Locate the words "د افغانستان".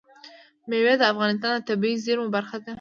0.99-1.51